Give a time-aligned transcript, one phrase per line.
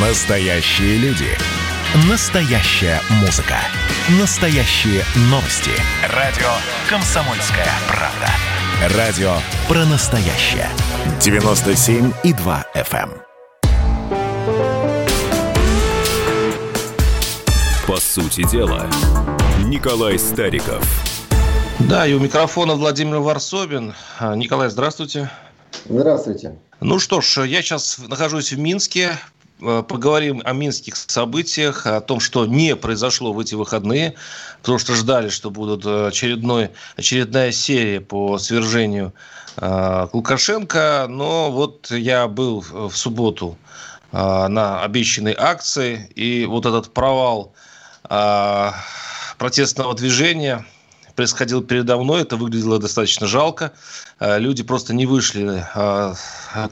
[0.00, 1.26] Настоящие люди.
[2.08, 3.56] Настоящая музыка.
[4.20, 5.72] Настоящие новости.
[6.14, 6.46] Радио
[6.88, 8.96] «Комсомольская правда».
[8.96, 9.32] Радио
[9.66, 10.68] про настоящее.
[11.18, 13.10] 97,2 FM.
[13.10, 13.22] эм.
[17.88, 18.88] По сути дела,
[19.64, 20.86] Николай Стариков.
[21.80, 23.94] Да, и у микрофона Владимир Варсобин.
[24.20, 25.28] А, Николай, здравствуйте.
[25.88, 26.56] Здравствуйте.
[26.80, 29.18] Ну что ж, я сейчас нахожусь в Минске.
[29.60, 34.14] Э, Поговорим о минских событиях, о том, что не произошло в эти выходные,
[34.60, 39.12] потому что ждали, что будут э, очередной, очередная серия по свержению
[39.56, 41.06] э, Лукашенко.
[41.08, 43.58] Но вот я был в субботу
[44.12, 47.52] э, на обещанной акции, и вот этот провал
[48.08, 48.70] э,
[49.38, 50.64] протестного движения
[51.18, 52.22] происходил передо мной.
[52.22, 53.72] Это выглядело достаточно жалко.
[54.20, 56.14] Э, Люди просто не вышли э,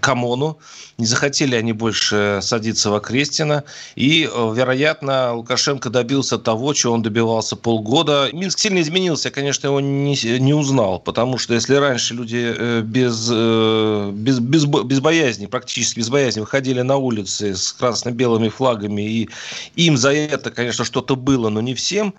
[0.00, 0.60] к ОМОНу.
[0.98, 3.64] Не захотели они больше садиться в Окрестино.
[3.96, 8.30] И, э, вероятно, Лукашенко добился того, чего он добивался полгода.
[8.32, 9.30] Минск сильно изменился.
[9.30, 11.00] Я, конечно, его не, не узнал.
[11.00, 16.98] Потому что если раньше люди без, без, без, без боязни, практически без боязни, выходили на
[16.98, 19.28] улицы с красно-белыми флагами, и
[19.74, 22.14] им за это, конечно, что-то было, но не всем,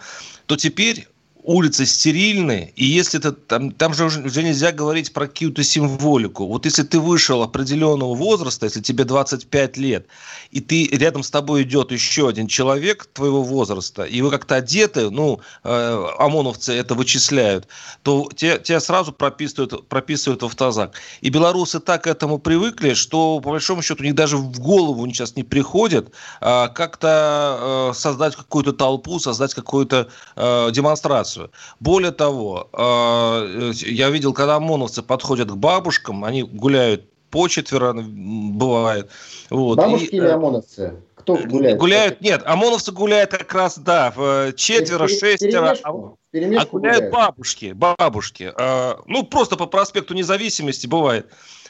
[0.45, 1.07] то теперь
[1.47, 6.45] улицы стерильны, и если ты там, там же уже, уже нельзя говорить про какую-то символику.
[6.45, 10.07] Вот если ты вышел определенного возраста, если тебе 25 лет,
[10.51, 15.09] и ты рядом с тобой идет еще один человек твоего возраста, и вы как-то одеты,
[15.09, 17.67] ну, э, ОМОНовцы это вычисляют,
[18.03, 20.95] то тебя, тебя сразу прописывают, прописывают в автозак.
[21.21, 25.07] И белорусы так к этому привыкли, что, по большому счету, у них даже в голову
[25.07, 31.36] сейчас не приходит а, как-то э, создать какую-то толпу, создать какую-то э, демонстрацию.
[31.80, 39.09] Более того, э, я видел, когда ОМОНовцы подходят к бабушкам, они гуляют по четверо, бывает.
[39.49, 39.77] Вот.
[39.77, 40.95] Бабушки И, или э, ОМОНовцы?
[41.15, 41.77] Кто гуляет?
[41.77, 45.75] Гуляют, нет, ОМОНовцы гуляют как раз, да, в четверо, шестеро.
[45.83, 45.91] а- а
[46.31, 47.13] гуляют гуляют?
[47.13, 48.54] бабушки, бабушки.
[48.58, 51.27] Э, ну, просто по проспекту Независимости бывает.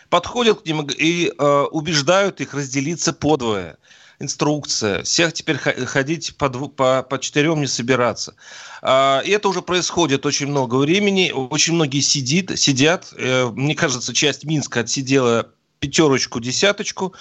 [0.10, 3.78] Подходят к ним и э, убеждают их разделиться подвое.
[4.20, 5.04] Инструкция.
[5.04, 8.36] Всех теперь ходить по, дву- по, по четырем не собираться.
[8.82, 11.32] А, и это уже происходит очень много времени.
[11.32, 13.14] Очень многие сидит, сидят.
[13.16, 17.14] Э, мне кажется, часть Минска отсидела пятерочку, десяточку.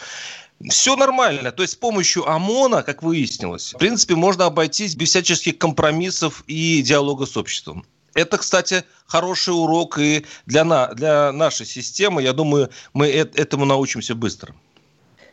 [0.71, 1.53] Все нормально.
[1.53, 6.81] То есть с помощью ОМОНа, как выяснилось, в принципе, можно обойтись без всяческих компромиссов и
[6.81, 7.85] диалога с обществом.
[8.15, 12.23] Это, кстати, хороший урок и для, на, для нашей системы.
[12.23, 14.55] Я думаю, мы этому научимся быстро.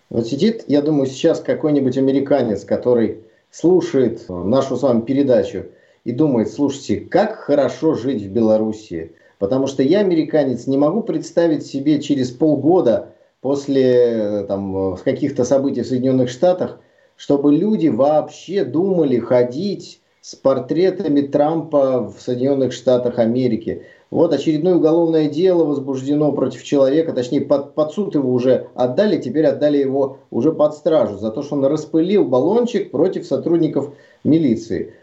[0.09, 5.65] Вот сидит, я думаю, сейчас какой-нибудь американец, который слушает э, нашу с вами передачу
[6.03, 9.13] и думает, слушайте, как хорошо жить в Белоруссии.
[9.39, 13.09] Потому что я, американец, не могу представить себе через полгода
[13.41, 16.79] после э, там, э, каких-то событий в Соединенных Штатах,
[17.15, 23.83] чтобы люди вообще думали ходить с портретами Трампа в Соединенных Штатах Америки.
[24.11, 29.45] Вот очередное уголовное дело возбуждено против человека, точнее под, под суд его уже отдали, теперь
[29.45, 33.91] отдали его уже под стражу за то, что он распылил баллончик против сотрудников
[34.23, 34.93] милиции.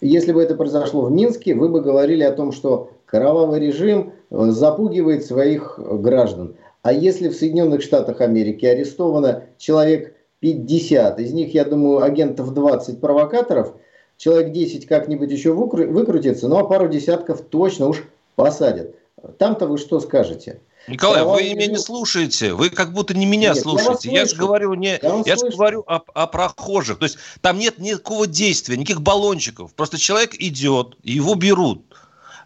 [0.00, 4.46] Если бы это произошло в Минске, вы бы говорили о том, что кровавый режим э,
[4.50, 6.54] запугивает своих граждан.
[6.82, 13.00] А если в Соединенных Штатах Америки арестовано человек 50, из них, я думаю, агентов 20
[13.00, 13.74] провокаторов,
[14.16, 18.04] человек 10 как-нибудь еще выкру- выкрутится, ну а пару десятков точно уж
[18.36, 18.94] посадят.
[19.38, 20.60] Там-то вы что скажете?
[20.88, 22.52] Николай, вы Кровавый меня не слушаете.
[22.52, 24.12] Вы как будто не меня Нет, я слушаете.
[24.12, 24.46] Я, же слышу.
[24.46, 26.98] говорю не, Я я же говорю о, о прохожих.
[26.98, 29.74] То есть там нет никакого действия, никаких баллончиков.
[29.74, 31.85] Просто человек идет, его берут.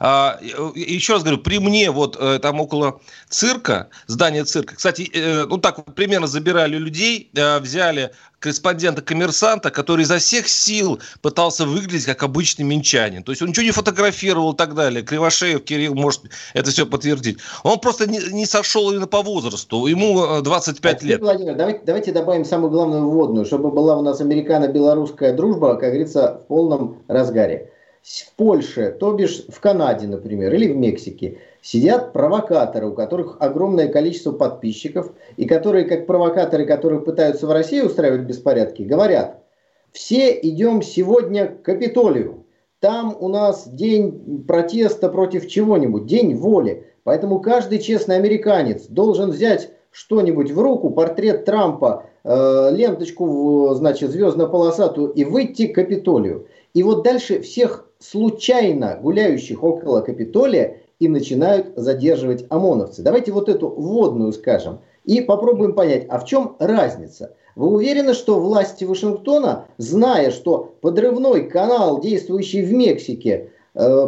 [0.02, 0.38] А,
[0.74, 5.58] еще раз говорю, при мне вот э, там около цирка, здания цирка, кстати, э, ну
[5.58, 12.22] так вот примерно забирали людей, э, взяли корреспондента-коммерсанта, который изо всех сил пытался выглядеть как
[12.22, 13.22] обычный минчанин.
[13.22, 15.02] То есть он ничего не фотографировал и так далее.
[15.02, 16.22] Кривошеев Кирилл может
[16.54, 17.36] это все подтвердить.
[17.62, 19.86] Он просто не, не сошел именно по возрасту.
[19.86, 21.20] Ему э, 25 А теперь, лет.
[21.20, 26.40] Владимир, давайте, давайте добавим самую главную вводную, чтобы была у нас американо-белорусская дружба, как говорится,
[26.42, 27.70] в полном разгаре.
[28.02, 33.88] В Польше, то бишь в Канаде, например, или в Мексике, сидят провокаторы, у которых огромное
[33.88, 39.42] количество подписчиков, и которые, как провокаторы, которые пытаются в России устраивать беспорядки, говорят,
[39.92, 42.46] все идем сегодня к Капитолию.
[42.80, 46.86] Там у нас день протеста против чего-нибудь, день воли.
[47.04, 54.10] Поэтому каждый честный американец должен взять что-нибудь в руку, портрет Трампа, э, ленточку, в, значит,
[54.10, 56.46] звездно-полосатую и выйти к Капитолию.
[56.72, 63.02] И вот дальше всех случайно гуляющих около Капитолия и начинают задерживать ОМОНовцы.
[63.02, 67.36] Давайте вот эту вводную скажем и попробуем понять, а в чем разница?
[67.56, 73.50] Вы уверены, что власти Вашингтона, зная, что подрывной канал, действующий в Мексике,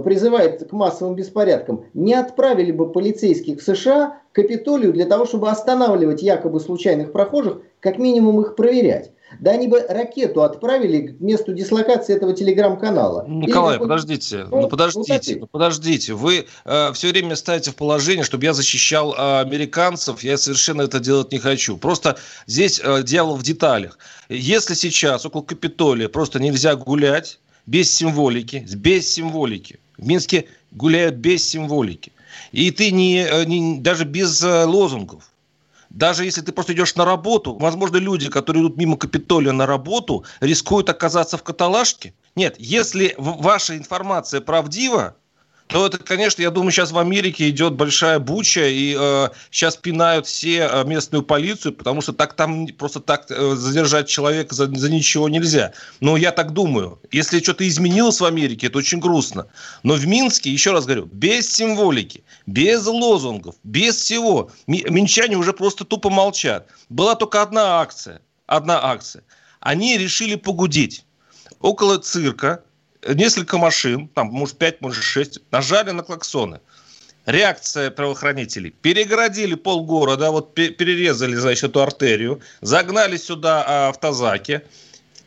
[0.04, 5.50] призывает к массовым беспорядкам, не отправили бы полицейских в США к Капитолию для того, чтобы
[5.50, 9.12] останавливать якобы случайных прохожих, как минимум их проверять?
[9.40, 13.24] Да они бы ракету отправили к месту дислокации этого телеграм-канала.
[13.26, 16.14] Николай, Или подождите, ну, ну подождите, ну, подождите.
[16.14, 20.22] Вы э, все время ставите в положение, чтобы я защищал э, американцев.
[20.22, 21.76] Я совершенно это делать не хочу.
[21.76, 22.16] Просто
[22.46, 23.98] здесь э, дьявол в деталях.
[24.28, 29.78] Если сейчас около Капитолия просто нельзя гулять без символики, без символики.
[29.96, 32.12] В Минске гуляют без символики.
[32.50, 35.30] И ты не, э, не даже без э, лозунгов.
[35.90, 40.24] Даже если ты просто идешь на работу, возможно, люди, которые идут мимо Капитолия на работу,
[40.40, 42.14] рискуют оказаться в каталажке.
[42.34, 45.16] Нет, если ваша информация правдива,
[45.72, 50.26] то это, конечно, я думаю, сейчас в Америке идет большая буча, и э, сейчас пинают
[50.26, 54.90] все э, местную полицию, потому что так там просто так э, задержать человека за, за
[54.90, 55.72] ничего нельзя.
[56.00, 57.00] Но я так думаю.
[57.10, 59.46] Если что-то изменилось в Америке, это очень грустно.
[59.82, 65.84] Но в Минске, еще раз говорю, без символики, без лозунгов, без всего, минчане уже просто
[65.84, 66.68] тупо молчат.
[66.90, 69.24] Была только одна акция, одна акция.
[69.60, 71.06] Они решили погудеть.
[71.60, 72.62] Около цирка
[73.06, 76.60] несколько машин, там, может, 5, может, 6, нажали на клаксоны.
[77.26, 78.70] Реакция правоохранителей.
[78.70, 84.62] Перегородили полгорода, вот перерезали, значит, эту артерию, загнали сюда а, автозаки,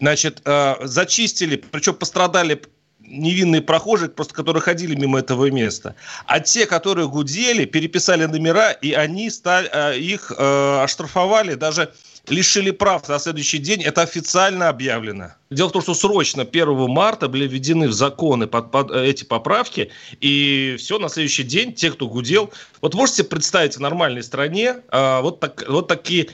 [0.02, 2.62] значит, а, зачистили, причем пострадали
[3.00, 5.96] невинные прохожие, просто которые ходили мимо этого места.
[6.26, 11.94] А те, которые гудели, переписали номера, и они стали, а, их оштрафовали даже
[12.30, 13.82] лишили прав на следующий день.
[13.84, 15.34] Это официально объявлено.
[15.50, 19.24] Дело в том, что срочно 1 марта были введены в законы под, под э, эти
[19.24, 19.92] поправки,
[20.22, 22.52] и все, на следующий день те, кто гудел...
[22.82, 26.30] Вот можете представить в нормальной стране а, вот, так, вот такие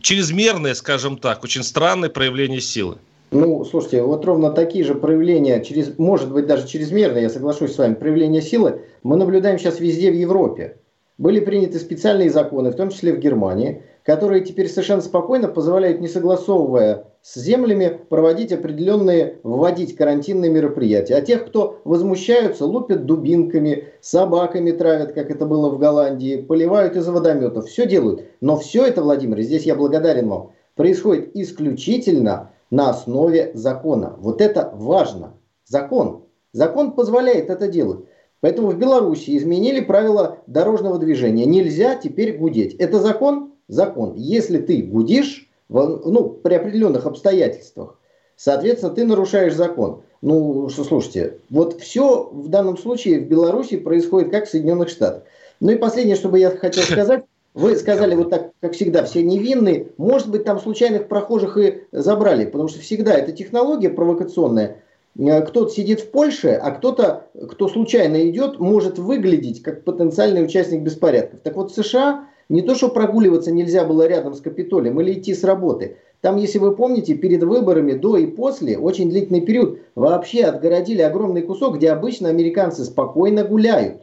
[0.00, 2.98] чрезмерные, скажем так, очень странные проявления силы?
[3.30, 7.78] Ну, слушайте, вот ровно такие же проявления, через, может быть, даже чрезмерные, я соглашусь с
[7.78, 10.76] вами, проявления силы мы наблюдаем сейчас везде в Европе.
[11.18, 16.06] Были приняты специальные законы, в том числе в Германии, которые теперь совершенно спокойно позволяют, не
[16.06, 21.16] согласовывая с землями, проводить определенные, вводить карантинные мероприятия.
[21.16, 27.08] А тех, кто возмущаются, лупят дубинками, собаками травят, как это было в Голландии, поливают из
[27.08, 28.22] водометов, все делают.
[28.40, 34.14] Но все это, Владимир, здесь я благодарен вам, происходит исключительно на основе закона.
[34.20, 35.34] Вот это важно.
[35.64, 36.26] Закон.
[36.52, 38.04] Закон позволяет это делать.
[38.40, 41.44] Поэтому в Беларуси изменили правила дорожного движения.
[41.44, 42.74] Нельзя теперь гудеть.
[42.74, 43.55] Это закон?
[43.68, 44.14] Закон.
[44.14, 47.98] Если ты гудишь, ну, при определенных обстоятельствах,
[48.36, 50.02] соответственно, ты нарушаешь закон.
[50.22, 55.24] Ну, что, слушайте, вот все в данном случае в Беларуси происходит как в Соединенных Штатах.
[55.60, 57.24] Ну и последнее, что бы я хотел сказать,
[57.54, 59.88] вы сказали вот так, как всегда, все невинные.
[59.96, 64.82] Может быть, там случайных прохожих и забрали, потому что всегда эта технология провокационная.
[65.18, 70.82] Э, кто-то сидит в Польше, а кто-то, кто случайно идет, может выглядеть как потенциальный участник
[70.82, 71.40] беспорядков.
[71.40, 75.34] Так вот, в США не то, что прогуливаться нельзя было рядом с Капитолием или идти
[75.34, 75.96] с работы.
[76.20, 81.42] Там, если вы помните, перед выборами, до и после, очень длительный период, вообще отгородили огромный
[81.42, 84.02] кусок, где обычно американцы спокойно гуляют.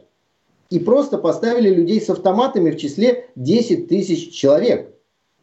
[0.70, 4.93] И просто поставили людей с автоматами в числе 10 тысяч человек.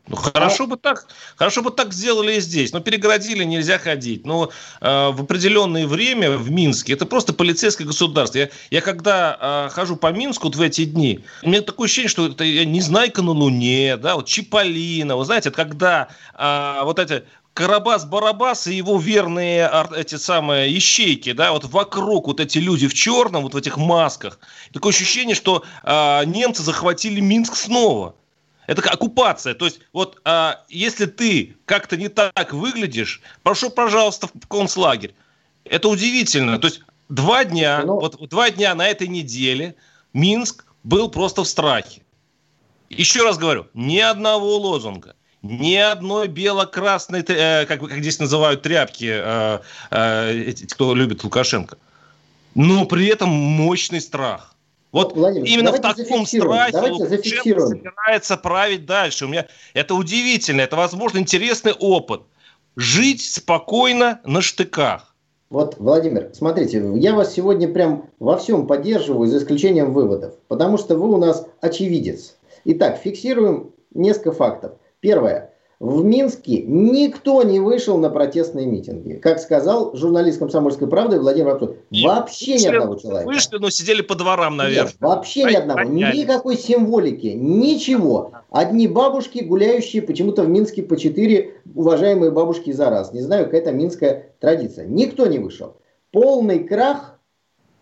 [0.07, 0.67] Ну, хорошо а...
[0.67, 2.73] бы так, хорошо бы так сделали и здесь.
[2.73, 4.25] Но перегородили, нельзя ходить.
[4.25, 8.39] Но э, в определенное время в Минске это просто полицейское государство.
[8.39, 12.09] Я, я когда э, хожу по Минску вот в эти дни, у меня такое ощущение,
[12.09, 15.15] что это я не Незнайка на Луне, да, вот Чиполлино.
[15.15, 21.65] Вы знаете, когда э, вот эти Карабас-Барабас и его верные эти самые ищейки, да, вот
[21.65, 24.39] вокруг вот эти люди в черном, вот в этих масках.
[24.73, 28.15] Такое ощущение, что э, немцы захватили Минск снова.
[28.67, 29.53] Это оккупация.
[29.53, 35.13] То есть, вот а, если ты как-то не так выглядишь, прошу, пожалуйста, в концлагерь.
[35.65, 36.57] Это удивительно.
[36.59, 39.75] То есть, два дня, ну, вот два дня на этой неделе
[40.13, 42.01] Минск был просто в страхе.
[42.89, 49.09] Еще раз говорю, ни одного лозунга, ни одной бело-красной, э, как, как здесь называют тряпки,
[49.09, 49.59] э,
[49.91, 51.77] э, эти, кто любит Лукашенко.
[52.53, 54.50] Но при этом мощный страх.
[54.91, 59.25] Вот Владимир, именно в таком страхе Лукашенко собирается править дальше.
[59.25, 62.21] У меня это удивительно, это, возможно, интересный опыт.
[62.75, 65.15] Жить спокойно на штыках.
[65.49, 70.95] Вот, Владимир, смотрите, я вас сегодня прям во всем поддерживаю, за исключением выводов, потому что
[70.95, 72.37] вы у нас очевидец.
[72.63, 74.73] Итак, фиксируем несколько фактов.
[75.01, 75.50] Первое.
[75.81, 79.13] В Минске никто не вышел на протестные митинги.
[79.13, 81.77] Как сказал журналист «Комсомольской правды» Владимир Артур.
[81.89, 83.25] Вообще ни одного человека.
[83.25, 84.91] Вышли, но сидели по дворам, наверное.
[84.91, 85.81] Нет, вообще ни одного.
[85.81, 88.31] Никакой символики, ничего.
[88.51, 93.11] Одни бабушки, гуляющие почему-то в Минске по четыре уважаемые бабушки за раз.
[93.11, 94.85] Не знаю, какая это минская традиция.
[94.85, 95.77] Никто не вышел.
[96.11, 97.19] Полный крах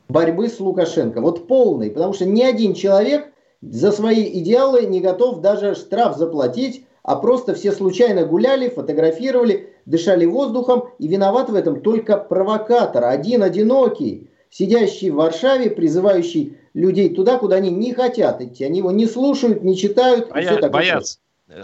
[0.07, 1.19] борьбы с Лукашенко.
[1.19, 1.91] Вот полный.
[1.91, 3.27] Потому что ни один человек
[3.61, 10.27] за свои идеалы не готов даже штраф заплатить а просто все случайно гуляли, фотографировали, дышали
[10.27, 17.39] воздухом, и виноват в этом только провокатор, один одинокий, сидящий в Варшаве, призывающий людей туда,
[17.39, 18.63] куда они не хотят идти.
[18.63, 20.29] Они его не слушают, не читают.
[20.29, 20.55] Боя...
[20.59, 21.17] Все боятся.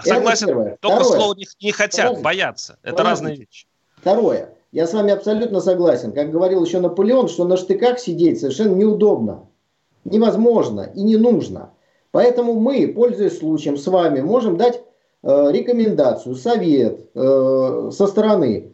[0.04, 1.20] Согласен, Это только Второе.
[1.20, 2.24] слово не, не хотят, Подожди.
[2.24, 2.80] боятся.
[2.82, 3.10] Это Подожди.
[3.12, 3.68] разные вещи.
[3.98, 4.50] Второе.
[4.72, 6.12] Я с вами абсолютно согласен.
[6.12, 9.48] Как говорил еще Наполеон, что на штыках сидеть совершенно неудобно.
[10.06, 11.70] Невозможно и не нужно.
[12.10, 14.82] Поэтому мы, пользуясь случаем, с вами можем дать
[15.26, 18.74] рекомендацию, совет э, со стороны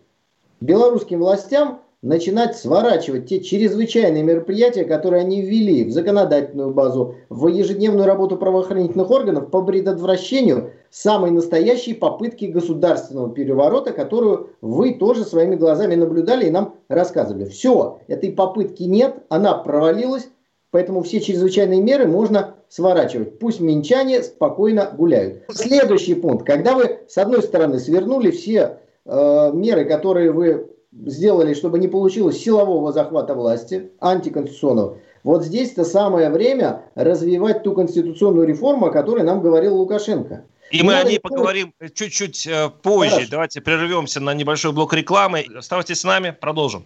[0.59, 8.05] белорусским властям начинать сворачивать те чрезвычайные мероприятия, которые они ввели в законодательную базу, в ежедневную
[8.05, 15.95] работу правоохранительных органов по предотвращению самой настоящей попытки государственного переворота, которую вы тоже своими глазами
[15.95, 17.45] наблюдали и нам рассказывали.
[17.45, 20.27] Все, этой попытки нет, она провалилась,
[20.71, 23.39] Поэтому все чрезвычайные меры можно сворачивать.
[23.39, 25.43] Пусть минчане спокойно гуляют.
[25.49, 26.45] Следующий пункт.
[26.45, 30.67] Когда вы, с одной стороны, свернули все э, меры, которые вы
[31.05, 38.47] сделали, чтобы не получилось силового захвата власти, антиконституционного, вот здесь-то самое время развивать ту конституционную
[38.47, 40.45] реформу, о которой нам говорил Лукашенко.
[40.71, 43.11] И не мы о ней поговорим чуть-чуть э, позже.
[43.11, 43.31] Хорошо.
[43.31, 45.45] Давайте прервемся на небольшой блок рекламы.
[45.53, 46.85] Оставайтесь с нами, продолжим.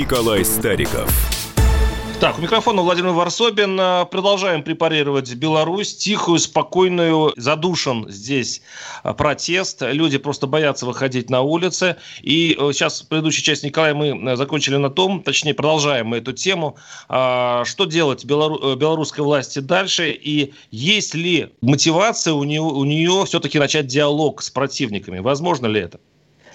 [0.00, 1.10] Николай Стариков.
[2.20, 3.78] Так, у микрофона Владимир Варсобин.
[3.78, 5.94] Э, продолжаем препарировать Беларусь.
[5.94, 8.62] Тихую, спокойную, задушен здесь
[9.04, 9.82] э, протест.
[9.82, 11.96] Люди просто боятся выходить на улицы.
[12.22, 16.32] И э, сейчас, в предыдущей части Николая, мы закончили на том, точнее, продолжаем мы эту
[16.32, 23.24] тему, что делать белору, белорусской власти дальше, и есть ли мотивация у нее, у нее
[23.26, 25.18] все-таки начать диалог с противниками.
[25.18, 26.00] Возможно ли это?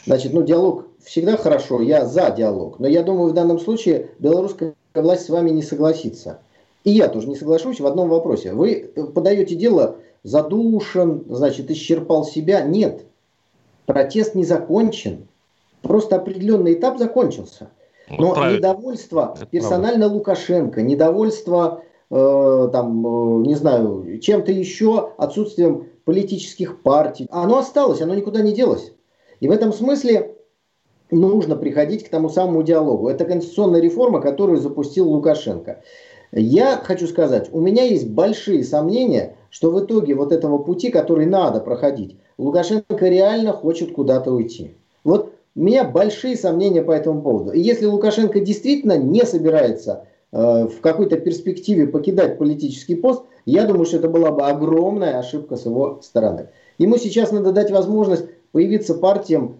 [0.08, 2.80] Значит, ну, диалог всегда хорошо, я за диалог.
[2.80, 6.40] Но я думаю, в данном случае белорусская власть с вами не согласится.
[6.84, 8.54] И я тоже не соглашусь в одном вопросе.
[8.54, 12.62] Вы подаете дело задушен, значит, исчерпал себя.
[12.62, 13.06] Нет.
[13.86, 15.28] Протест не закончен.
[15.82, 17.70] Просто определенный этап закончился.
[18.10, 18.58] Ну, Но Правильно.
[18.58, 20.08] недовольство персонально.
[20.08, 21.82] Лукашенко, недовольство,
[22.12, 28.54] э, там, э, не знаю, чем-то еще, отсутствием политических партий, оно осталось, оно никуда не
[28.54, 28.94] делось.
[29.40, 30.35] И в этом смысле
[31.12, 33.10] нужно приходить к тому самому диалогу.
[33.10, 35.82] Это конституционная реформа, которую запустил Лукашенко.
[36.32, 41.26] Я хочу сказать, у меня есть большие сомнения, что в итоге вот этого пути, который
[41.26, 44.76] надо проходить, Лукашенко реально хочет куда-то уйти.
[45.04, 47.52] Вот у меня большие сомнения по этому поводу.
[47.52, 53.86] И если Лукашенко действительно не собирается э, в какой-то перспективе покидать политический пост, я думаю,
[53.86, 56.50] что это была бы огромная ошибка с его стороны.
[56.78, 59.60] Ему сейчас надо дать возможность появиться партиям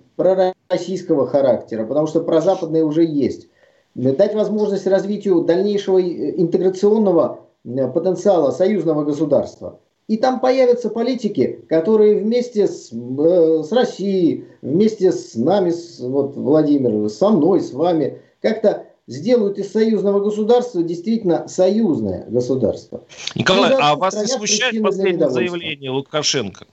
[0.68, 3.48] пророссийского характера, потому что прозападные уже есть.
[3.94, 9.80] Дать возможность развитию дальнейшего э, интеграционного э, потенциала союзного государства.
[10.08, 16.36] И там появятся политики, которые вместе с, э, с Россией, вместе с нами, с, вот,
[16.36, 23.04] Владимир, со мной, с вами, как-то сделают из союзного государства действительно союзное государство.
[23.36, 26.66] Николай, а вас не смущает последнее заявление Лукашенко?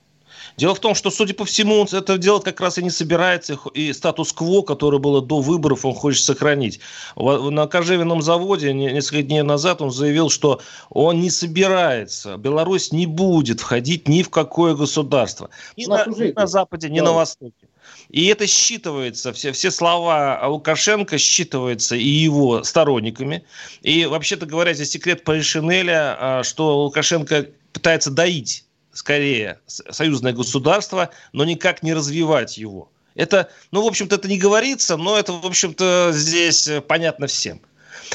[0.56, 3.58] Дело в том, что, судя по всему, он это делать как раз и не собирается,
[3.74, 6.80] и статус-кво, которое было до выборов, он хочет сохранить.
[7.16, 13.60] На кожевенном заводе несколько дней назад он заявил, что он не собирается, Беларусь не будет
[13.60, 15.50] входить ни в какое государство.
[15.76, 17.06] Ни на, ни на Западе, ни да.
[17.06, 17.68] на Востоке.
[18.08, 23.44] И это считывается, все, все слова Лукашенко считываются и его сторонниками.
[23.82, 31.44] И, вообще-то говоря, здесь секрет Паришинеля, а, что Лукашенко пытается доить скорее союзное государство, но
[31.44, 32.90] никак не развивать его.
[33.14, 37.60] Это, ну, в общем-то, это не говорится, но это, в общем-то, здесь э, понятно всем.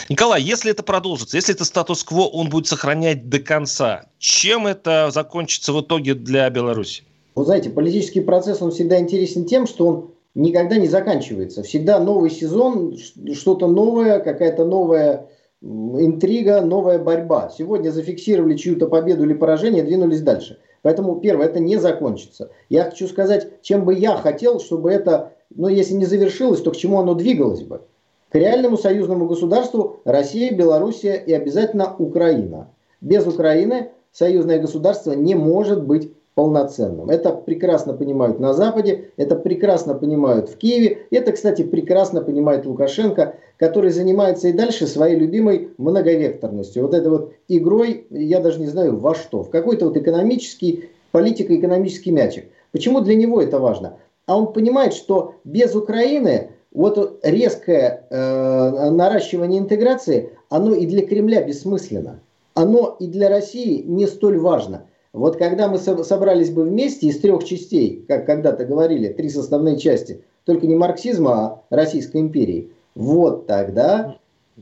[0.09, 5.73] Николай, если это продолжится, если это статус-кво он будет сохранять до конца, чем это закончится
[5.73, 7.03] в итоге для Беларуси?
[7.35, 11.63] Вы знаете, политический процесс, он всегда интересен тем, что он никогда не заканчивается.
[11.63, 12.97] Всегда новый сезон,
[13.33, 15.27] что-то новое, какая-то новая
[15.61, 17.49] интрига, новая борьба.
[17.49, 20.59] Сегодня зафиксировали чью-то победу или поражение, двинулись дальше.
[20.81, 22.51] Поэтому, первое, это не закончится.
[22.69, 26.77] Я хочу сказать, чем бы я хотел, чтобы это, ну, если не завершилось, то к
[26.77, 27.81] чему оно двигалось бы.
[28.29, 32.69] К реальному союзному государству Россия, Белоруссия и обязательно Украина.
[33.01, 37.09] Без Украины союзное государство не может быть полноценным.
[37.09, 43.37] Это прекрасно понимают на Западе, это прекрасно понимают в Киеве, это, кстати, прекрасно понимает Лукашенко,
[43.57, 46.83] который занимается и дальше своей любимой многовекторностью.
[46.83, 52.11] Вот этой вот игрой, я даже не знаю во что, в какой-то вот экономический, политико-экономический
[52.11, 52.45] мячик.
[52.71, 53.97] Почему для него это важно?
[54.27, 61.41] А он понимает, что без Украины вот резкое э, наращивание интеграции, оно и для Кремля
[61.41, 62.19] бессмысленно.
[62.53, 64.83] Оно и для России не столь важно.
[65.13, 70.21] Вот когда мы собрались бы вместе из трех частей, как когда-то говорили, три составные части,
[70.45, 74.17] только не марксизма, а Российской империи, вот тогда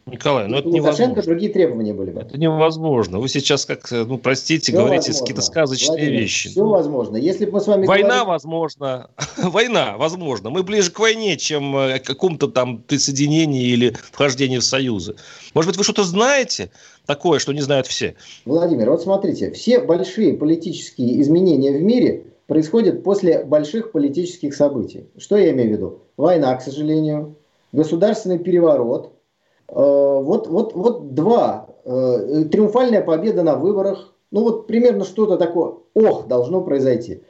[0.06, 1.22] Николай, ну это невозможно.
[1.22, 2.20] другие требования были бы.
[2.20, 3.20] Это невозможно.
[3.20, 6.50] Вы сейчас, как, ну, простите, все говорите какие-то сказочные Владимир, вещи.
[6.50, 7.16] Все возможно.
[7.16, 8.28] Если бы мы с вами Война говорили...
[8.28, 9.10] возможно.
[9.38, 10.50] Война возможно.
[10.50, 15.16] Мы ближе к войне, чем э, к какому-то там присоединению или вхождению в союзы.
[15.54, 16.72] Может быть, вы что-то знаете
[17.06, 18.16] такое, что не знают все?
[18.46, 25.08] Владимир, вот смотрите, все большие политические изменения в мире происходят после больших политических событий.
[25.18, 26.00] Что я имею в виду?
[26.18, 27.36] Война, к сожалению,
[27.72, 29.12] государственный переворот–
[29.70, 29.74] Э,
[30.22, 31.68] вот, вот, вот два.
[31.86, 34.14] Э, триумфальная победа на выборах.
[34.32, 37.22] Ну вот примерно что-то такое, ох, должно произойти.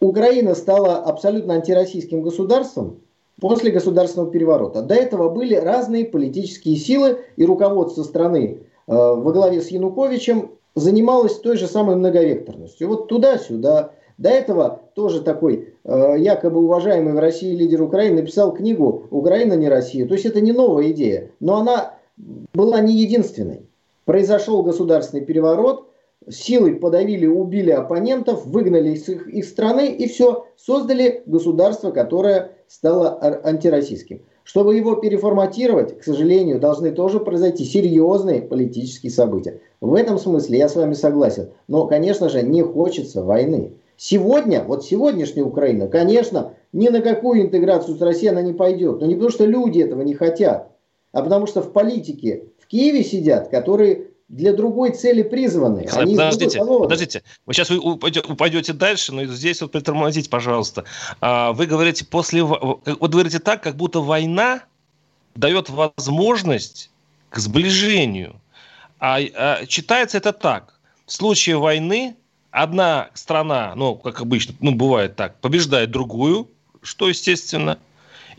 [0.00, 3.00] Украина стала абсолютно антироссийским государством
[3.40, 4.82] после государственного переворота.
[4.82, 11.56] До этого были разные политические силы, и руководство страны во главе с Януковичем занималось той
[11.56, 12.88] же самой многовекторностью.
[12.88, 19.06] Вот туда-сюда, до этого тоже такой э, якобы уважаемый в России лидер Украины написал книгу
[19.10, 20.06] «Украина не Россия».
[20.06, 23.66] То есть это не новая идея, но она была не единственной.
[24.04, 25.88] Произошел государственный переворот,
[26.28, 33.18] силой подавили, убили оппонентов, выгнали из их, их страны и все, создали государство, которое стало
[33.44, 34.22] антироссийским.
[34.44, 39.60] Чтобы его переформатировать, к сожалению, должны тоже произойти серьезные политические события.
[39.80, 41.50] В этом смысле я с вами согласен.
[41.68, 43.72] Но, конечно же, не хочется войны.
[43.96, 49.00] Сегодня, вот сегодняшняя Украина, конечно, ни на какую интеграцию с Россией она не пойдет.
[49.00, 50.72] Но не потому, что люди этого не хотят,
[51.12, 55.86] а потому что в политике в Киеве сидят, которые для другой цели призваны.
[55.92, 57.22] Они подождите, подождите.
[57.44, 60.84] Вы сейчас упадете дальше, но здесь вот притормозите, пожалуйста.
[61.20, 62.42] А, вы говорите после...
[62.42, 64.62] Вот говорите так, как будто война
[65.34, 66.90] дает возможность
[67.28, 68.40] к сближению.
[68.98, 70.80] А, а читается это так.
[71.04, 72.16] В случае войны
[72.50, 76.48] одна страна, ну, как обычно, ну, бывает так, побеждает другую,
[76.80, 77.78] что естественно,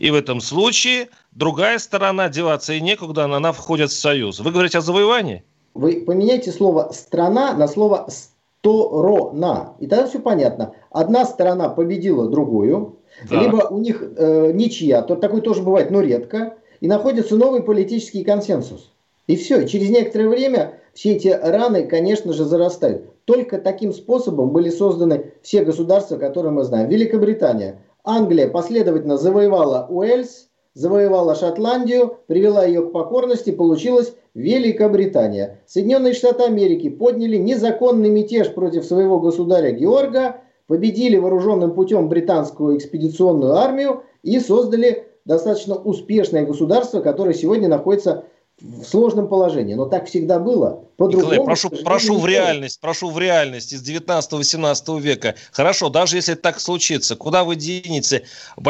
[0.00, 4.40] и в этом случае другая сторона деваться и некуда, она входит в союз.
[4.40, 5.44] Вы говорите о завоевании?
[5.74, 10.74] Вы поменяйте слово «страна» на слово «сторона», и тогда все понятно.
[10.90, 12.96] Одна сторона победила другую,
[13.28, 13.40] да.
[13.40, 18.22] либо у них э, ничья, то такой тоже бывает, но редко, и находится новый политический
[18.22, 18.92] консенсус.
[19.26, 23.06] И все, и через некоторое время все эти раны, конечно же, зарастают.
[23.24, 26.88] Только таким способом были созданы все государства, которые мы знаем.
[26.88, 35.60] Великобритания, Англия последовательно завоевала Уэльс, завоевала Шотландию, привела ее к покорности, получилась Великобритания.
[35.66, 43.54] Соединенные Штаты Америки подняли незаконный мятеж против своего государя Георга, победили вооруженным путем британскую экспедиционную
[43.54, 48.24] армию и создали достаточно успешное государство, которое сегодня находится
[48.60, 49.74] в сложном положении.
[49.74, 50.84] Но так всегда было.
[50.96, 55.34] Николай, прошу, прошу в реальность, прошу в реальность из 19-18 века.
[55.50, 58.22] Хорошо, даже если так случится, куда вы денете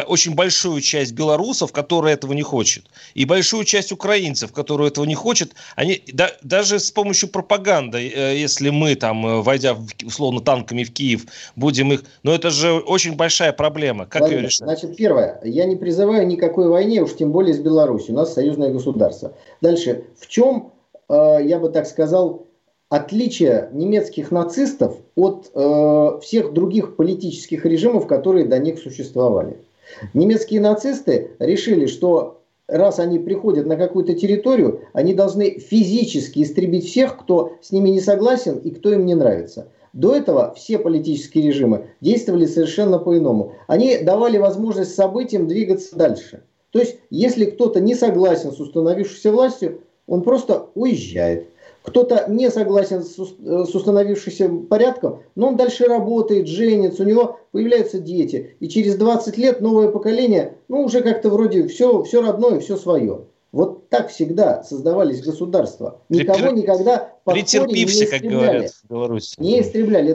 [0.06, 5.14] очень большую часть белорусов, которые этого не хочет, и большую часть украинцев, которые этого не
[5.14, 10.82] хочет, они да, даже с помощью пропаганды, э, если мы там, э, войдя условно танками
[10.82, 14.06] в Киев, будем их, но это же очень большая проблема.
[14.06, 14.66] Как Владимир, ее решать?
[14.66, 18.14] Значит, первое, я не призываю никакой войне, уж тем более с Беларусью.
[18.14, 19.34] У нас союзное государство.
[19.60, 20.72] Дальше, в чем
[21.08, 22.46] Э, я бы так сказал,
[22.88, 29.58] отличие немецких нацистов от э, всех других политических режимов, которые до них существовали.
[30.14, 37.18] Немецкие нацисты решили, что раз они приходят на какую-то территорию, они должны физически истребить всех,
[37.18, 39.68] кто с ними не согласен и кто им не нравится.
[39.92, 43.52] До этого все политические режимы действовали совершенно по-иному.
[43.68, 46.42] Они давали возможность событиям двигаться дальше.
[46.74, 51.46] То есть, если кто-то не согласен с установившейся властью, он просто уезжает.
[51.84, 57.98] кто-то не согласен с, э, установившимся порядком, но он дальше работает, женится, у него появляются
[57.98, 58.56] дети.
[58.58, 63.26] И через 20 лет новое поколение, ну, уже как-то вроде все, все родное, все свое.
[63.52, 66.00] Вот так всегда создавались государства.
[66.08, 66.54] Никого Притер...
[66.54, 69.36] никогда Претерпився, как говорят в Беларуси.
[69.38, 70.12] Не истребляли.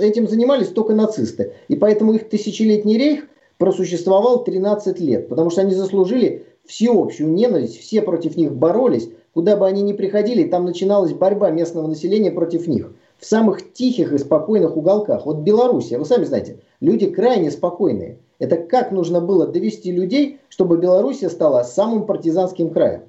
[0.00, 1.52] Этим занимались только нацисты.
[1.68, 3.26] И поэтому их тысячелетний рейх
[3.60, 5.28] просуществовал 13 лет.
[5.28, 9.10] Потому что они заслужили всеобщую ненависть, все против них боролись.
[9.34, 12.90] Куда бы они ни приходили, там начиналась борьба местного населения против них.
[13.18, 15.26] В самых тихих и спокойных уголках.
[15.26, 18.18] Вот Белоруссия, вы сами знаете, люди крайне спокойные.
[18.38, 23.02] Это как нужно было довести людей, чтобы Белоруссия стала самым партизанским краем.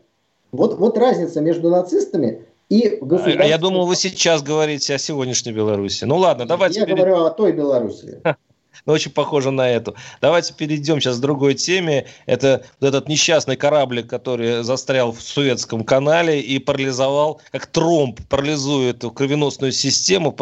[0.51, 3.41] Вот, вот разница между нацистами и государством.
[3.41, 6.03] А я думал, вы сейчас говорите о сегодняшней Беларуси.
[6.03, 6.81] Ну ладно, давайте...
[6.81, 6.97] Я перед...
[6.97, 8.19] говорю о той Беларуси
[8.85, 9.95] но очень похоже на эту.
[10.21, 12.07] Давайте перейдем сейчас к другой теме.
[12.25, 19.03] Это вот этот несчастный кораблик, который застрял в Суэцком канале и парализовал, как тромб парализует
[19.15, 20.35] кровеносную систему,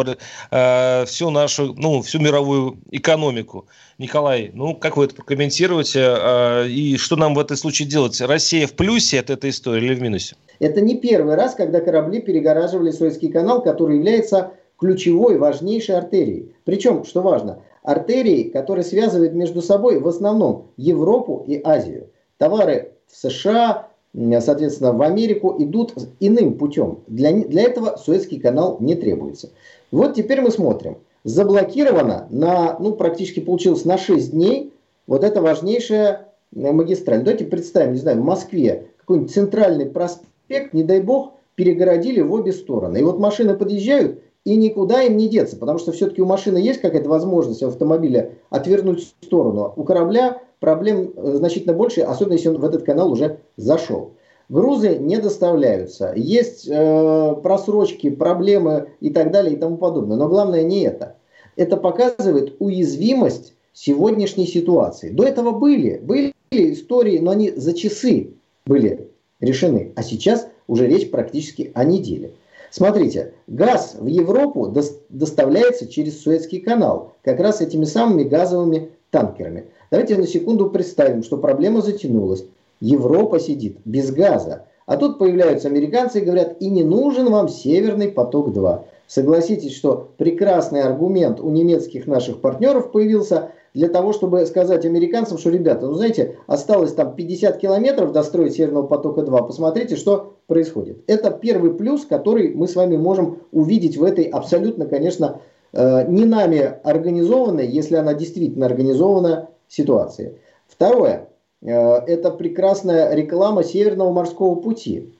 [0.52, 3.68] э, всю нашу, ну, всю мировую экономику.
[3.98, 6.00] Николай, ну, как вы это прокомментируете?
[6.00, 8.20] Э, и что нам в этом случае делать?
[8.22, 10.36] Россия в плюсе от этой истории или в минусе?
[10.60, 16.54] Это не первый раз, когда корабли перегораживали Суэцкий канал, который является ключевой, важнейшей артерией.
[16.64, 22.10] Причем, что важно, артерии, которые связывают между собой в основном Европу и Азию.
[22.38, 27.00] Товары в США, соответственно, в Америку идут иным путем.
[27.08, 29.50] Для, для этого Суэцкий канал не требуется.
[29.92, 30.98] Вот теперь мы смотрим.
[31.24, 34.74] Заблокировано на, ну, практически получилось на 6 дней
[35.06, 37.24] вот эта важнейшая магистраль.
[37.24, 42.54] Давайте представим, не знаю, в Москве какой-нибудь центральный проспект, не дай бог, перегородили в обе
[42.54, 43.00] стороны.
[43.00, 46.82] И вот машины подъезжают, и никуда им не деться, потому что все-таки у машины есть
[46.82, 49.72] какая-то возможность автомобиля отвернуть в сторону.
[49.76, 54.14] У корабля проблем э, значительно больше, особенно если он в этот канал уже зашел.
[54.50, 60.18] Грузы не доставляются, есть э, просрочки, проблемы и так далее и тому подобное.
[60.18, 61.18] Но главное не это.
[61.56, 65.12] Это показывает уязвимость сегодняшней ситуации.
[65.12, 68.32] До этого были, были истории, но они за часы
[68.66, 69.94] были решены.
[69.96, 72.32] А сейчас уже речь практически о неделе.
[72.72, 74.74] Смотрите, газ в Европу
[75.10, 79.66] доставляется через Суэцкий канал, как раз этими самыми газовыми танкерами.
[79.90, 82.46] Давайте на секунду представим, что проблема затянулась.
[82.80, 84.66] Европа сидит без газа.
[84.86, 88.82] А тут появляются американцы и говорят, и не нужен вам Северный поток-2.
[89.08, 95.50] Согласитесь, что прекрасный аргумент у немецких наших партнеров появился для того, чтобы сказать американцам, что,
[95.50, 101.04] ребята, ну знаете, осталось там 50 километров достроить Северного потока-2, посмотрите, что происходит.
[101.08, 105.42] Это первый плюс, который мы с вами можем увидеть в этой абсолютно, конечно,
[105.74, 110.38] э, не нами организованной, если она действительно организована, ситуации.
[110.68, 111.30] Второе,
[111.62, 115.14] э, это прекрасная реклама Северного морского пути.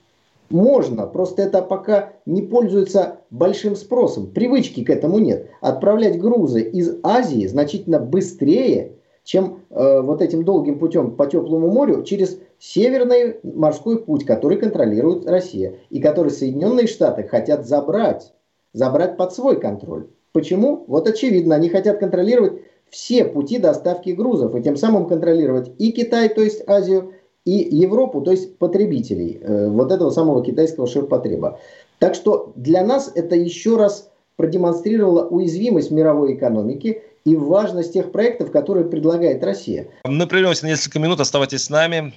[0.50, 4.32] Можно, просто это пока не пользуется большим спросом.
[4.32, 5.48] Привычки к этому нет.
[5.60, 12.02] Отправлять грузы из Азии значительно быстрее, чем э, вот этим долгим путем по теплому морю
[12.02, 18.34] через Северный морской путь, который контролирует Россия и который Соединенные Штаты хотят забрать,
[18.72, 20.08] забрать под свой контроль.
[20.32, 20.84] Почему?
[20.88, 22.60] Вот очевидно, они хотят контролировать
[22.90, 27.12] все пути доставки грузов и тем самым контролировать и Китай, то есть Азию,
[27.44, 31.58] и Европу, то есть потребителей э, вот этого самого китайского ширпотреба.
[31.98, 38.50] Так что для нас это еще раз продемонстрировало уязвимость мировой экономики и важность тех проектов,
[38.50, 39.88] которые предлагает Россия.
[40.04, 42.14] Мы прервемся на несколько минут, оставайтесь с нами.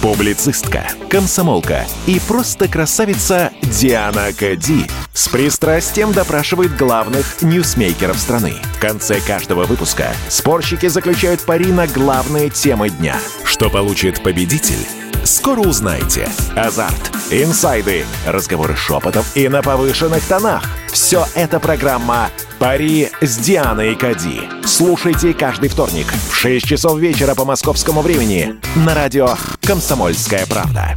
[0.00, 8.54] Публицистка, комсомолка и просто красавица Диана Кади с пристрастием допрашивает главных ньюсмейкеров страны.
[8.76, 13.16] В конце каждого выпуска спорщики заключают пари на главные темы дня.
[13.44, 14.86] Что получит победитель?
[15.24, 16.28] Скоро узнаете.
[16.56, 20.64] Азарт, инсайды, разговоры шепотов и на повышенных тонах.
[20.92, 24.42] Все это программа «Пари с Дианой Кади».
[24.64, 30.96] Слушайте каждый вторник в 6 часов вечера по московскому времени на радио «Комсомольская правда».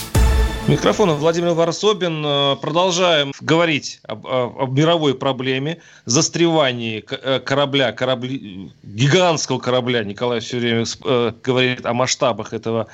[0.67, 2.23] Микрофон Владимир Варсобин.
[2.23, 10.03] Э, продолжаем говорить об, об мировой проблеме застревании э, корабля, корабли, гигантского корабля.
[10.03, 12.87] Николай все время э, говорит о масштабах этого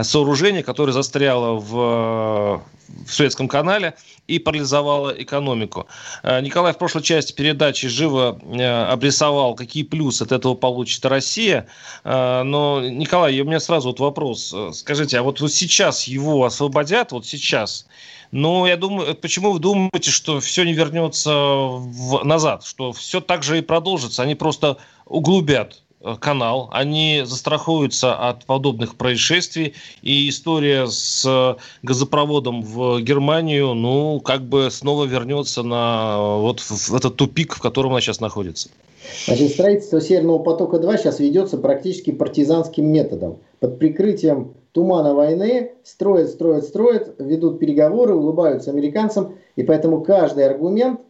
[0.00, 2.62] сооружения, которое застряло в,
[3.06, 3.94] в Суэцком канале
[4.26, 5.86] и парализовала экономику.
[6.24, 8.40] Николай в прошлой части передачи живо
[8.90, 11.68] обрисовал, какие плюсы от этого получит Россия.
[12.02, 14.52] Но, Николай, у меня сразу вот вопрос.
[14.72, 17.86] Скажите, а вот сейчас его освободят, вот сейчас,
[18.32, 23.42] но я думаю, почему вы думаете, что все не вернется в, назад, что все так
[23.42, 30.86] же и продолжится, они просто углубят э, канал, они застрахуются от подобных происшествий, и история
[30.86, 37.60] с газопроводом в Германию, ну, как бы снова вернется на вот в этот тупик, в
[37.60, 38.68] котором она сейчас находится.
[39.26, 43.38] Значит, строительство Северного потока-2 сейчас ведется практически партизанским методом.
[43.60, 49.36] Под прикрытием тумана войны строят, строят, строят, ведут переговоры, улыбаются американцам.
[49.56, 51.00] И поэтому каждый аргумент,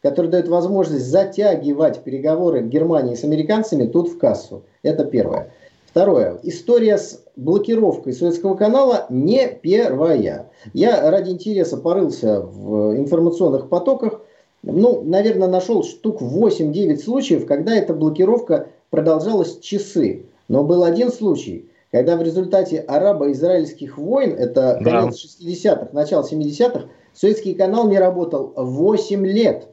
[0.00, 4.62] который дает возможность затягивать переговоры Германии с американцами, тут в кассу.
[4.84, 5.50] Это первое.
[5.90, 6.38] Второе.
[6.44, 10.48] История с блокировкой Суэцкого канала не первая.
[10.72, 14.20] Я ради интереса порылся в информационных потоках
[14.62, 20.26] ну, наверное, нашел штук 8-9 случаев, когда эта блокировка продолжалась часы.
[20.48, 25.44] Но был один случай, когда в результате арабо-израильских войн, это конец да.
[25.44, 29.68] 60-х, начало 70-х, Суэцкий канал не работал 8 лет.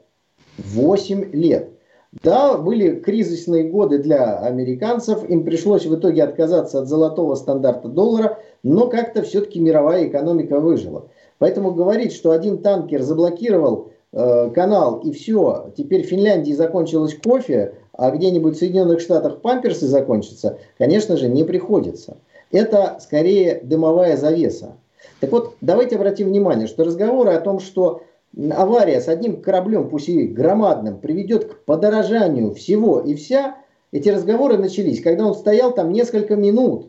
[0.57, 1.69] 8 лет.
[2.23, 8.37] Да, были кризисные годы для американцев, им пришлось в итоге отказаться от золотого стандарта доллара,
[8.61, 11.09] но как-то все-таки мировая экономика выжила.
[11.39, 17.73] Поэтому говорить, что один танкер заблокировал Э, канал, и все, теперь в Финляндии закончилось кофе,
[17.95, 22.17] а где-нибудь в Соединенных Штатах памперсы закончатся, конечно же, не приходится.
[22.51, 24.73] Это скорее дымовая завеса.
[25.19, 28.03] Так вот, давайте обратим внимание, что разговоры о том, что
[28.51, 33.57] авария с одним кораблем, пусть и громадным, приведет к подорожанию всего и вся,
[33.91, 36.87] эти разговоры начались, когда он стоял там несколько минут,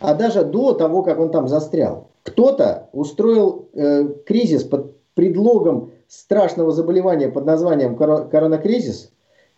[0.00, 2.08] а даже до того, как он там застрял.
[2.24, 9.10] Кто-то устроил э, кризис под предлогом страшного заболевания под названием коронакризис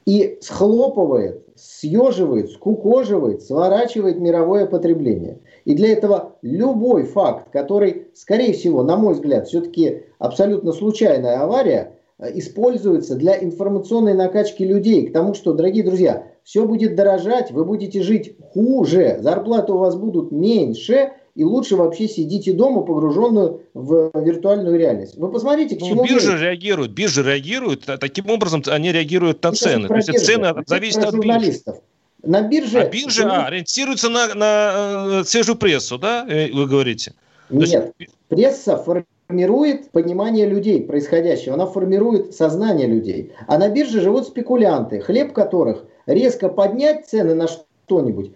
[0.06, 5.40] и схлопывает, съеживает, скукоживает, сворачивает мировое потребление.
[5.64, 11.98] И для этого любой факт, который, скорее всего, на мой взгляд, все-таки абсолютно случайная авария,
[12.18, 17.64] э, используется для информационной накачки людей к тому, что, дорогие друзья, все будет дорожать, вы
[17.64, 24.10] будете жить хуже, зарплаты у вас будут меньше, и лучше вообще сидите дома, погруженную в
[24.14, 25.16] виртуальную реальность.
[25.16, 26.04] Вы посмотрите, к ну, чему...
[26.04, 26.38] Биржи мы...
[26.38, 29.88] реагируют, биржи реагируют, а таким образом они реагируют на Это цены.
[29.88, 31.78] То есть цены зависят от журналистов.
[32.22, 32.80] На бирже...
[32.80, 37.14] А биржа а, ориентируется на, на э, свежую прессу, да, э, вы говорите?
[37.50, 38.12] Нет, есть...
[38.28, 43.32] пресса формирует понимание людей происходящего, она формирует сознание людей.
[43.48, 48.32] А на бирже живут спекулянты, хлеб которых резко поднять цены на что-нибудь,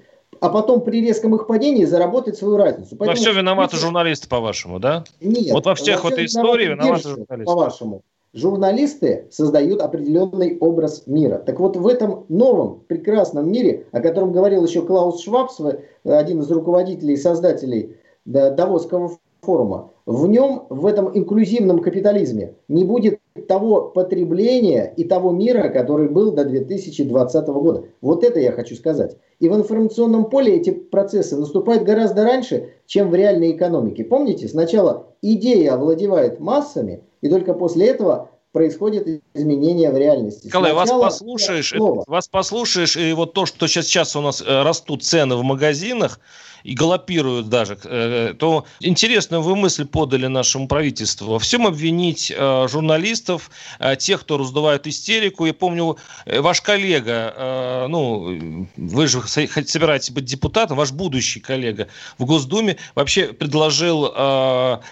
[0.47, 2.97] а потом при резком их падении заработать свою разницу.
[2.97, 5.05] Поэтому, во все виноваты журналисты, по-вашему, да?
[5.21, 5.53] Нет.
[5.53, 7.45] Вот во всех вот истории виноваты журналисты.
[7.45, 8.03] По-вашему.
[8.33, 11.39] Журналисты создают определенный образ мира.
[11.39, 15.59] Так вот в этом новом прекрасном мире, о котором говорил еще Клаус Швабс,
[16.05, 23.21] один из руководителей и создателей Давосского форума, в нем, в этом инклюзивном капитализме, не будет
[23.47, 27.85] того потребления и того мира, который был до 2020 года.
[28.01, 29.17] Вот это я хочу сказать.
[29.39, 34.05] И в информационном поле эти процессы наступают гораздо раньше, чем в реальной экономике.
[34.05, 40.47] Помните, сначала идея овладевает массами, и только после этого происходит изменение в реальности.
[40.47, 41.75] Николай, Сначала вас послушаешь,
[42.07, 46.21] вас послушаешь, и вот то, что сейчас, сейчас у нас э, растут цены в магазинах,
[46.67, 51.35] и галопируют даже, э, то интересную вы мысль подали нашему правительству.
[51.35, 55.47] Во всем обвинить э, журналистов, э, тех, кто раздувает истерику.
[55.47, 61.87] Я помню, ваш коллега, ну, вы же собираетесь быть депутатом, ваш будущий коллега
[62.19, 64.13] в Госдуме вообще предложил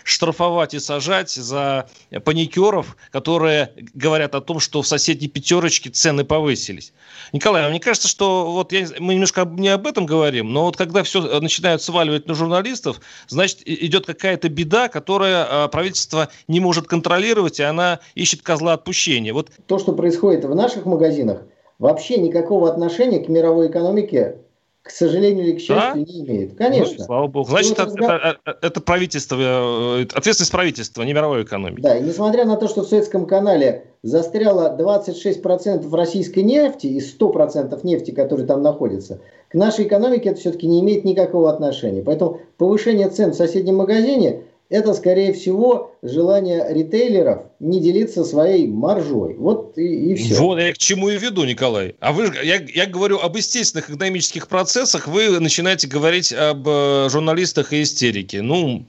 [0.04, 1.88] штрафовать и сажать за
[2.24, 6.92] паникеров, которые говорят о том, что в соседней пятерочке цены повысились.
[7.32, 10.76] Николай, а мне кажется, что вот я, мы немножко не об этом говорим, но вот
[10.76, 16.60] когда все начинает начинают сваливать на журналистов, значит, идет какая-то беда, которая а, правительство не
[16.60, 19.32] может контролировать, и она ищет козла отпущения.
[19.32, 19.50] Вот.
[19.66, 21.42] То, что происходит в наших магазинах,
[21.78, 24.36] вообще никакого отношения к мировой экономике
[24.84, 26.12] к сожалению или к счастью, да?
[26.12, 26.58] не имеет.
[26.58, 26.96] Конечно.
[26.98, 27.48] Ну, слава богу.
[27.48, 31.80] Значит, это, это, это, это правительство, э, ответственность правительства, не мировой экономики.
[31.80, 37.80] Да, и несмотря на то, что в Советском канале застряло 26% российской нефти из 100%
[37.82, 42.02] нефти, которые там находятся, к нашей экономике это все-таки не имеет никакого отношения.
[42.02, 49.34] Поэтому повышение цен в соседнем магазине– это, скорее всего, желание ритейлеров не делиться своей маржой.
[49.34, 50.40] Вот и, и все.
[50.40, 51.96] Вот я к чему и веду, Николай.
[52.00, 57.72] А вы, я, я говорю об естественных экономических процессах, вы начинаете говорить об э, журналистах
[57.72, 58.40] и истерике.
[58.40, 58.84] Ну,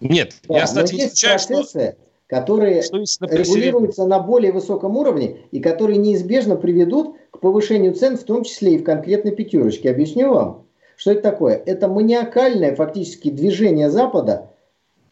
[0.00, 0.34] нет.
[0.48, 5.60] Да, я, кстати, не исключаю, процессы, что которые что регулируются на более высоком уровне и
[5.60, 9.90] которые неизбежно приведут к повышению цен, в том числе и в конкретной пятерочке.
[9.90, 10.64] Объясню вам,
[10.96, 11.62] что это такое.
[11.64, 14.50] Это маниакальное фактически движение Запада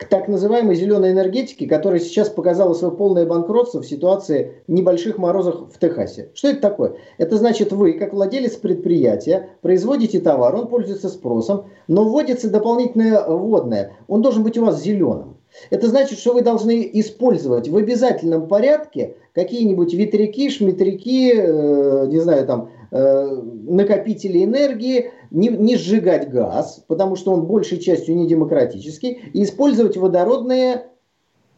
[0.09, 5.79] так называемой зеленой энергетике, которая сейчас показала свое полное банкротство в ситуации небольших морозов в
[5.79, 6.31] Техасе.
[6.35, 6.97] Что это такое?
[7.19, 13.93] Это значит, вы, как владелец предприятия, производите товар, он пользуется спросом, но вводится дополнительное водное.
[14.09, 15.37] Он должен быть у вас зеленым.
[15.71, 22.47] Это значит, что вы должны использовать в обязательном порядке какие-нибудь ветряки, шметряки, э, не знаю,
[22.47, 29.21] там, э, накопители энергии, не, не сжигать газ, потому что он большей частью не демократический,
[29.33, 30.87] и использовать водородные,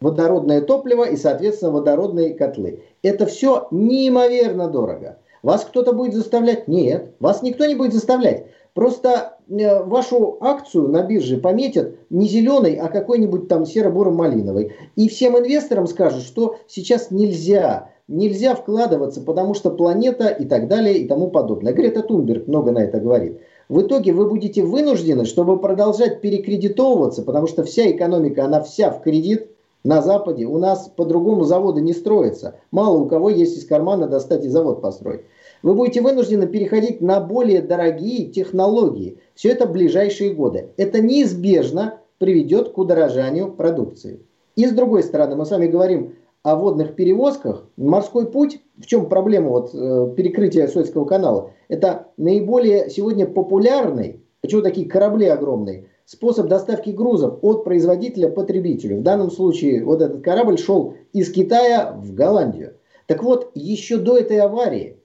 [0.00, 2.82] водородное топливо и, соответственно, водородные котлы.
[3.02, 5.18] Это все неимоверно дорого.
[5.42, 6.66] Вас кто-то будет заставлять?
[6.66, 8.46] Нет, вас никто не будет заставлять.
[8.72, 14.74] Просто э, вашу акцию на бирже пометят не зеленой, а какой-нибудь там серо-буро-малиновой.
[14.96, 20.96] И всем инвесторам скажут, что сейчас нельзя, нельзя вкладываться, потому что планета и так далее
[20.98, 21.74] и тому подобное.
[21.74, 23.38] Грета Тунберг много на это говорит.
[23.68, 29.02] В итоге вы будете вынуждены, чтобы продолжать перекредитовываться, потому что вся экономика, она вся в
[29.02, 29.50] кредит
[29.82, 30.46] на Западе.
[30.46, 32.56] У нас по-другому заводы не строятся.
[32.70, 35.22] Мало у кого есть из кармана достать и завод построить.
[35.62, 39.18] Вы будете вынуждены переходить на более дорогие технологии.
[39.34, 40.68] Все это в ближайшие годы.
[40.76, 44.20] Это неизбежно приведет к удорожанию продукции.
[44.54, 46.14] И с другой стороны, мы с вами говорим
[46.46, 52.88] о водных перевозках, морской путь, в чем проблема вот, э, перекрытия Суэцкого канала, это наиболее
[52.88, 58.98] сегодня популярный, почему такие корабли огромные, способ доставки грузов от производителя потребителю.
[58.98, 62.74] В данном случае вот этот корабль шел из Китая в Голландию.
[63.08, 64.98] Так вот, еще до этой аварии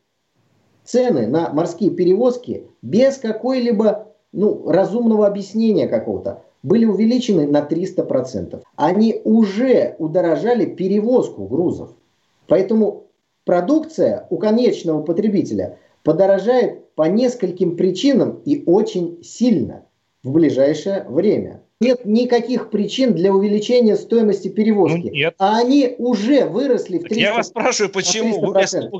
[0.84, 8.62] цены на морские перевозки без какой-либо ну, разумного объяснения какого-то были увеличены на 300%.
[8.76, 11.92] Они уже удорожали перевозку грузов.
[12.48, 13.08] Поэтому
[13.46, 19.86] продукция у конечного потребителя подорожает по нескольким причинам и очень сильно
[20.24, 21.62] в ближайшее время.
[21.80, 25.08] Нет никаких причин для увеличения стоимости перевозки.
[25.08, 25.34] Ну, нет.
[25.40, 27.14] А они уже выросли в 300%.
[27.16, 28.40] Я вас спрашиваю, почему?
[28.40, 28.52] Вы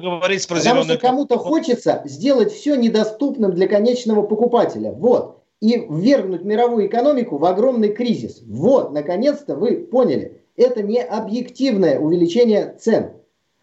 [0.02, 4.92] говорите про Потому что кому-то хочется сделать все недоступным для конечного покупателя.
[4.92, 8.42] Вот и ввергнуть мировую экономику в огромный кризис.
[8.46, 10.42] Вот, наконец-то вы поняли.
[10.58, 13.12] Это не объективное увеличение цен.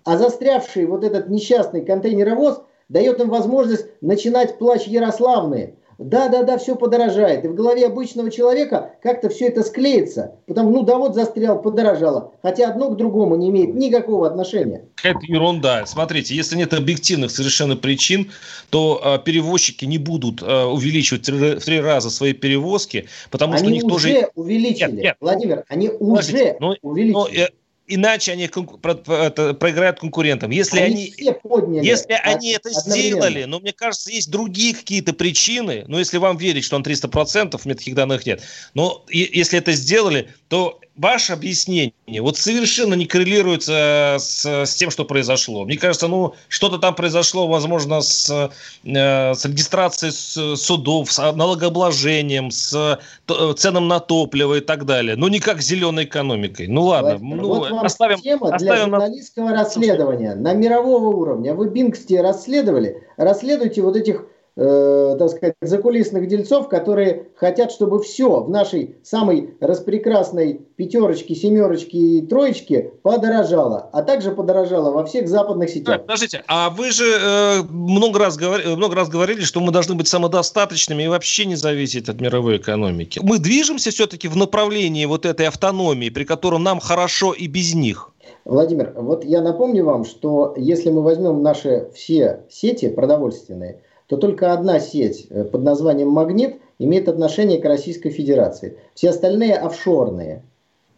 [0.05, 7.45] А застрявший вот этот несчастный контейнеровоз дает им возможность начинать плач Ярославные– да-да-да, все подорожает.
[7.45, 10.37] И в голове обычного человека как-то все это склеится.
[10.47, 12.35] Потому, ну да вот застрял, подорожало.
[12.41, 14.85] Хотя одно к другому не имеет никакого отношения.
[14.95, 15.87] Какая-то ерунда.
[15.87, 18.31] Смотрите, если нет объективных совершенно причин,
[18.71, 23.69] то э, перевозчики не будут э, увеличивать в три раза свои перевозки, потому они что
[23.69, 24.09] у них тоже...
[24.09, 24.93] Они уже увеличили.
[24.93, 25.17] Нет, нет.
[25.21, 27.13] Владимир, они уже но, увеличили.
[27.13, 27.49] Но, э,
[27.89, 30.51] иначе они проиграют конкурентам.
[30.51, 35.85] Если они, они, подняли если они это сделали, но мне кажется, есть другие какие-то причины,
[35.89, 38.43] но если вам верить, что он 300%, мне таких данных нет,
[38.75, 45.05] но если это сделали, то ваше объяснение вот совершенно не коррелируется с, с тем, что
[45.05, 45.65] произошло.
[45.65, 48.51] Мне кажется, ну, что-то там произошло, возможно, с,
[48.85, 55.17] э, с регистрацией судов, с налогообложением, с то, ценам на топливо и так далее.
[55.17, 56.67] Ну, не как с зеленой экономикой.
[56.67, 57.17] Ну, ладно.
[57.17, 59.53] Владимир, ну, вот вам оставим, тема оставим для журналистского на...
[59.53, 61.55] расследования на мирового уровня.
[61.55, 63.03] Вы Бингсти расследовали.
[63.17, 64.25] Расследуйте вот этих
[64.59, 71.97] э, так сказать, закулисных дельцов, которые хотят, чтобы все в нашей самой распрекрасной пятерочке, семерочке
[71.97, 76.03] и троечке подорожало, а также подорожало во всех западных сетях.
[76.03, 78.61] Подождите, а вы же э, много, раз говор...
[78.65, 83.21] много раз говорили, что мы должны быть самодостаточными и вообще не зависеть от мировой экономики.
[83.23, 88.11] Мы движемся все-таки в направлении вот этой автономии, при котором нам хорошо и без них.
[88.45, 94.53] Владимир, вот я напомню вам, что если мы возьмем наши все сети продовольственные– то только
[94.53, 98.79] одна сеть э, под названием «Магнит» имеет отношение к Российской Федерации.
[98.95, 100.43] Все остальные офшорные.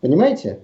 [0.01, 0.61] Понимаете?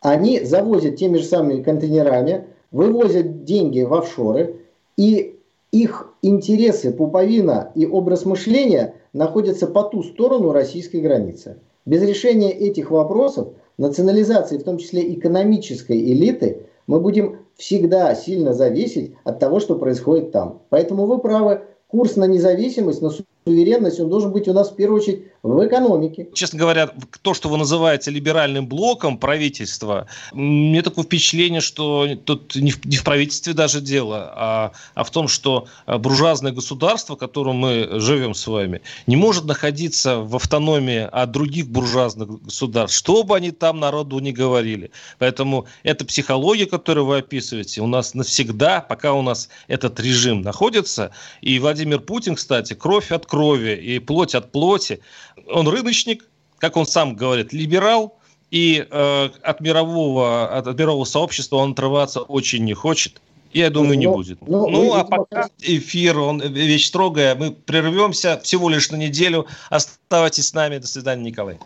[0.00, 4.60] Они завозят теми же самыми контейнерами, вывозят деньги в офшоры,
[4.96, 5.38] и
[5.72, 11.56] их интересы, пуповина и образ мышления находятся по ту сторону российской границы.
[11.86, 19.14] Без решения этих вопросов, национализации, в том числе экономической элиты, мы будем всегда сильно зависеть
[19.24, 20.60] от того, что происходит там.
[20.68, 21.62] Поэтому вы правы,
[21.96, 23.10] курс на независимость, на
[23.46, 26.28] суверенность, он должен быть у нас в первую очередь в экономике.
[26.34, 26.90] Честно говоря,
[27.22, 32.96] то, что вы называете либеральным блоком правительства, мне такое впечатление, что тут не в, не
[32.96, 38.00] в правительстве даже дело, а, а в том, что а, буржуазное государство, в котором мы
[38.00, 43.52] живем с вами, не может находиться в автономии от других буржуазных государств, что бы они
[43.52, 44.90] там народу не говорили.
[45.20, 51.12] Поэтому эта психология, которую вы описываете, у нас навсегда, пока у нас этот режим находится,
[51.40, 53.35] и Владимир Путин, кстати, кровь от крови
[53.76, 55.00] и плоть от плоти,
[55.48, 56.24] он рыночник,
[56.58, 58.18] как он сам говорит, либерал,
[58.50, 63.20] И э, от, мирового, от, от мирового сообщества он отрываться очень не хочет.
[63.52, 64.38] Я думаю, не ну, будет.
[64.46, 67.34] Ну, ну а пока эфир, он вещь строгая.
[67.34, 69.46] Мы прервемся всего лишь на неделю.
[69.70, 70.78] Оставайтесь с нами.
[70.78, 71.58] До свидания, Николай.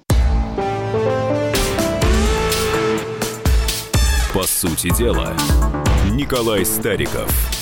[4.32, 5.36] По сути дела,
[6.12, 7.30] Николай Стариков–